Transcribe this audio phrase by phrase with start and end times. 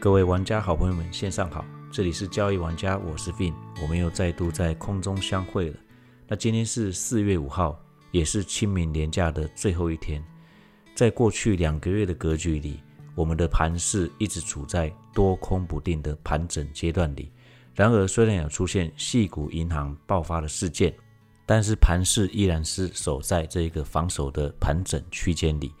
[0.00, 3.52] 各位玩家好朋友们，线上好，这里是交易玩家，我是 Fin，
[3.82, 5.76] 我们又再度在空中相会了。
[6.28, 7.76] 那今天是四月五号，
[8.12, 10.24] 也是清明年假的最后一天。
[10.94, 12.80] 在过去两个月的格局里，
[13.16, 17.32] 我们的盘势一直处在多空不定的盘整阶段里。
[17.74, 20.94] 然而，虽然有出现细股银行爆发的事件，
[21.44, 25.72] 但是盘势依然是守在这一个防守的盘整区间里。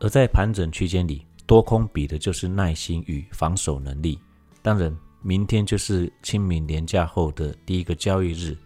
[0.00, 4.18] 而在盘整区间里，多空比的就是耐心与防守能力。
[4.62, 8.56] 当然，明天就是清明年假后的第一个交易日，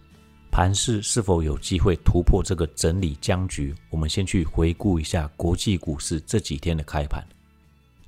[0.50, 3.74] 盘势是否有机会突破这个整理僵局？
[3.90, 7.26] 我们先去回顾一下国际股市这几天的开盘。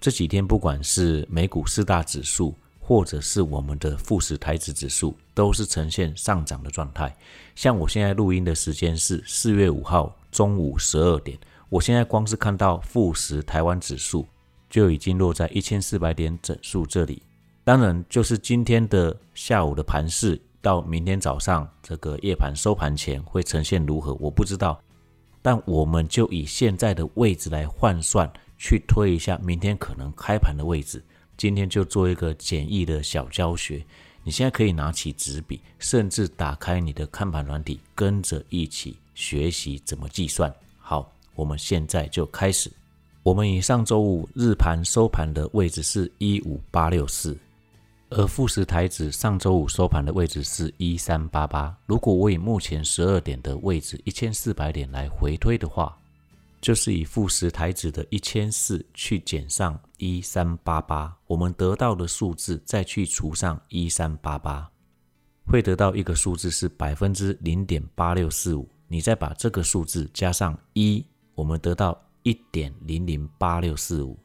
[0.01, 7.15] 这几天，不管是美股四大指数，或者是我们的富时台指指数，都是呈现上涨的状态。
[7.55, 14.27] 像我现在录音的时间是四月五号中午十二点，我现在光是看到富时台湾指数。
[14.71, 17.23] 就已经落在一千四百点整数这里。
[17.63, 24.81] 当然，就是今天的下午的盘势，到明天早上这个夜盘收盘前会呈现如何，我不知道。
[25.43, 31.03] 但我们就以现在的位置来换算，去推一下明天可能开盘的位置。
[31.37, 33.85] 今天就做一个简易的小教学。
[34.23, 40.55] 你现在可以拿起纸笔，甚至打开你的看盘软体，跟着一起学习怎么计算。
[40.79, 42.71] 好，我们现在就开始。
[43.23, 47.37] 我们以上周五日盘收盘的位置是一五八六四，
[48.09, 51.77] 而富时台指上周五收盘的位置是一三八八。
[51.85, 55.95] 如果我以目前十二点的位置一千四百点来回推的话，
[56.63, 64.67] 就是以富时台指的一千四去减上一三八八，我们得到的数字再去除上一三八八，
[65.47, 68.67] 会得到一个数字是百分之零点八六四五。
[68.89, 72.01] 你再把这个数字加上一，我们得到。
[72.23, 74.19] 一点零零八六四五，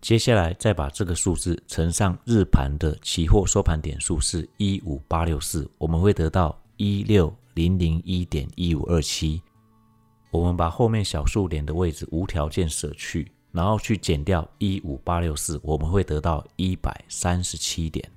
[0.00, 9.42] 接下来再把这个数字乘上日盘的期货收盘点数是一五八六四，我们会得到一六零零一点一五二七。
[10.30, 18.10] 我们把后面小数点的位置无条件舍去，然后去减掉一五八六四，我们会得到一百三十七点。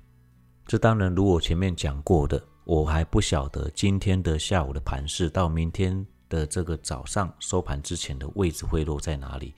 [0.66, 6.06] 这当然如我前面讲过的，我还不晓得今天的下午的盘势到明天。
[6.30, 9.52] 的这个早上收盘之前的位置会落在哪里？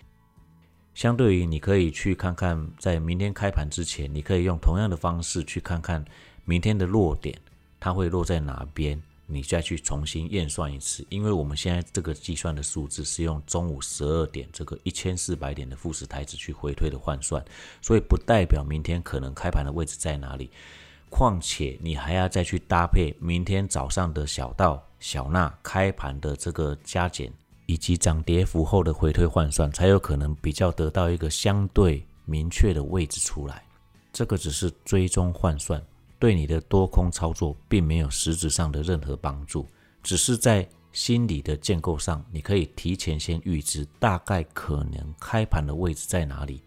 [0.95, 6.05] 相对于你可以去看看，在明天开盘之前，你可以用同样的方式去看看
[6.45, 7.41] 明天的落点，
[7.79, 11.07] 它会落在哪边，你再去重新验算一次。
[11.09, 17.43] 因为我们现在这个计算的数字是用中午十二点这个一千四百点的富时台子去回推的换算，
[17.81, 20.51] 所以不代表明天可能开盘的位置在哪里。
[21.09, 24.83] 况且你还要再去搭配明天早上的小道。
[25.03, 27.31] 小纳开盘的这个加减，
[27.67, 33.65] 以及涨跌幅后的回推换算，才有可能比较得到一个相对明确的位置出来。
[34.13, 35.83] 这个只是追踪换算，
[36.21, 39.67] 对你的多空操作并没有实质上的任何帮助，
[40.05, 46.63] 只是在心理的建构上，你可以提前先预知大概可能开盘的位置在哪里。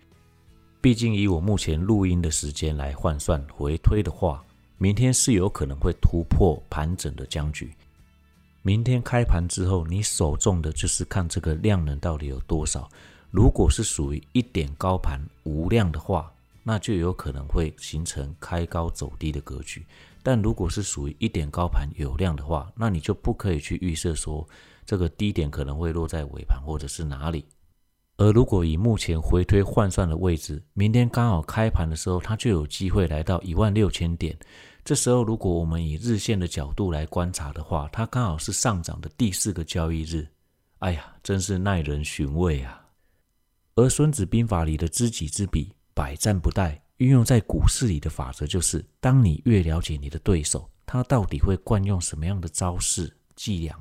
[0.81, 4.43] 毕竟以我目前录音的时间来换算回推的话，
[4.77, 7.73] 明天是有可能会突破盘整的僵局。
[8.65, 12.89] 明天开盘之后，你手中的就是看这个量能到底有多少。
[13.29, 16.33] 如果是属于一点高盘无量的话，
[16.63, 19.85] 那就有可能会形成开高走低的格局。
[20.23, 24.43] 但如果是属于一点高盘有量的话，那你就不可以去预设说
[24.83, 27.45] 这个低点可能会落在尾盘或者是哪里。
[28.17, 34.35] 而如果以目前回推换算的位置，明天刚好开盘的时候，它就有机会来到一万六千点。
[34.85, 40.27] 这时候，如果我们以日线的角度来观察的话，它刚好是上涨的第四个交易日。
[40.77, 42.85] 哎呀，真是耐人寻味啊！
[43.73, 53.75] 而《孙子兵法》里的知己知彼，百战不殆，运用在股市里的法则就是：当你越了解你的对手，他到底会惯用什么样的招式伎俩，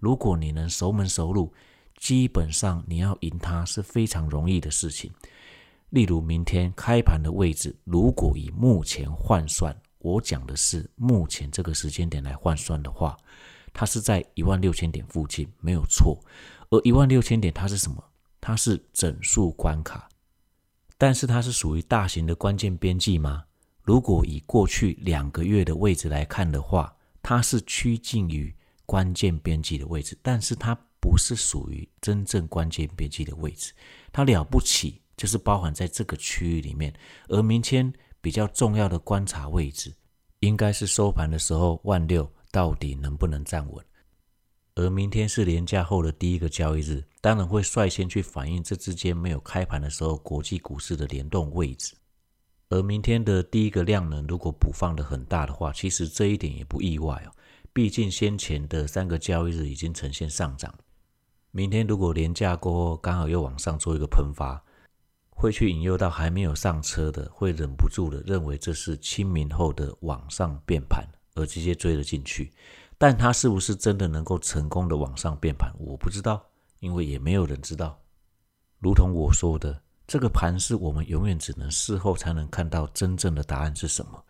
[0.00, 1.54] 如果你能熟门熟路，
[1.98, 5.08] 基本上你要赢他是非常容易的事情。
[5.90, 9.72] 例如，明天开盘的位置，如果以目前换算。
[10.00, 13.16] 我讲的是目前这个时间点来换算的话，
[13.72, 16.18] 它是在一万六千点附近，没有错。
[16.70, 18.02] 而一万六千点它是什么？
[18.40, 20.08] 它是整数关卡，
[20.96, 23.44] 但是它是属于大型的关键边际吗？
[23.82, 28.54] 如果以过去两个月的位置来看的话，它是趋近于
[28.86, 33.72] 关键边际的位置，但是它不是属于真正关键边际的位置。
[34.12, 36.94] 它了不起就是包含在这个区域里面，
[37.26, 37.92] 而明天。
[38.20, 39.94] 比较重要的观察位置，
[40.40, 43.84] 应该是收盘的时候万六到底能不能站稳。
[44.74, 51.96] 而明天是连假后的第一个交易日，当然会率先去反映这之间没有开盘的时候国际股市的联动位置。
[52.70, 57.32] 而明天的第一个量能如果补放的很大的话，其实这一点也不意外哦。
[57.72, 60.72] 毕竟先前的三个交易日已经呈现上涨，
[61.50, 64.62] 明天如果连价过后刚好又往上做一个喷发，
[65.38, 71.06] 会去引诱到还没有上车的，会忍不住的认为这是清明后的往上变盘，
[71.36, 72.52] 而直接追了进去。
[72.98, 76.44] 但他是不是真的能够成功的往上变盘，我不知道，
[76.80, 77.96] 因为也没有人知道。
[78.80, 84.24] 如同我说的，这个盘是我们永远只能事后才能看到真正的答案是什么。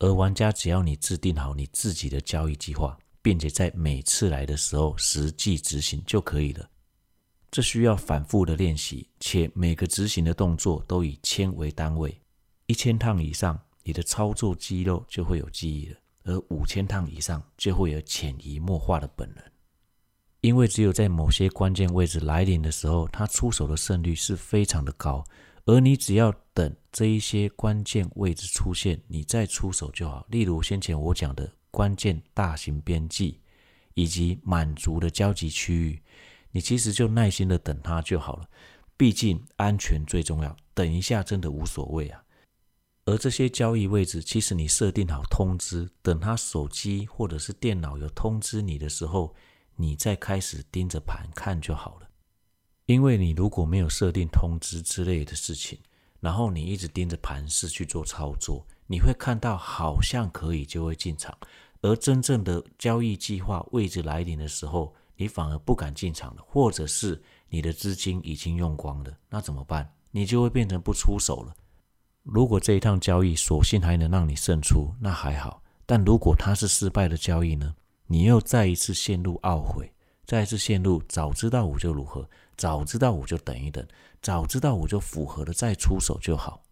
[0.00, 6.68] 而玩家只要你制定好你自己的交易计划，并且在每次来的时候实际执行就可以了。
[7.50, 12.20] 这需要反复的练习，且每个执行的动作都以千为单位，
[12.66, 15.96] 一千趟以上，你的操作肌肉就会有记忆了。
[16.24, 19.42] 而五千趟以上就会有潜移默化的本能，
[20.42, 25.24] 因为只有在某些关键位置来临的时候，他出手的胜率是非常的高。
[25.64, 30.26] 而你只要等这一些关键位置出现，你再出手就好。
[30.28, 33.40] 例如先前我讲的关键大型边际
[33.94, 36.02] 以及满足的交集区域，
[36.52, 38.48] 你其实就耐心的等它就好了。
[38.96, 42.22] 毕竟安全最重要，等一下真的无所谓啊。
[43.04, 49.34] 而这些交易位置，其实你设定好通知，等他手机或者是电脑有通知你的时候，
[49.76, 52.08] 你再开始盯着盘看就好了。
[52.86, 55.78] 因为你如果没有设定通知之类的事情，
[56.20, 61.34] 然后你一直盯着盘势去做操作，你会看到好像可以就会进场，
[61.80, 69.92] 而真正的交易计划位置来临的时候，你反而不敢进场了，或者是你的资金已经用光了，那怎么办？
[70.12, 71.54] 你就会变成不出手了。
[72.22, 77.74] 如果这一趟交易索性还能让你胜出，那还好；但如果它是失败的交易呢？
[78.06, 79.92] 你又再一次陷入懊悔，
[80.24, 82.26] 再一次陷入早知道我就如何，
[82.56, 83.86] 早知道我就等一等，
[84.22, 86.62] 早知道我就符合了再出手就好。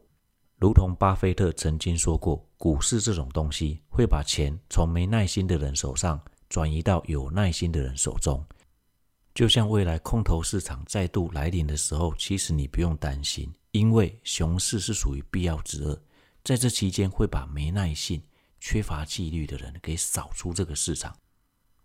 [0.58, 8.44] 如同巴菲特曾经说过，股市这种东西会把钱从没耐心的人手上转移到有耐心的人手中。
[9.34, 13.52] 就像未来空头市场再度来临的时候，其实你不用担心。
[13.72, 16.00] 因为熊市是属于必要之恶，
[16.42, 18.22] 在这期间会把没耐性、
[18.58, 21.14] 缺乏纪律的人给扫出这个市场。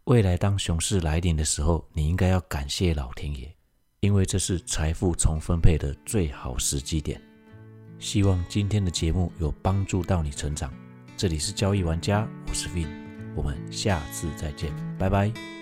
[0.06, 3.54] 未来当熊市来临的时候，你应该要感谢老天爷，
[4.00, 7.22] 因为这是财富重分配的最好时机点。
[8.00, 10.74] 希望今天的节目有帮助到你成长。
[11.18, 13.01] 这里是交易玩家，我是 Vin，
[13.36, 15.61] 我们下次再见，拜拜。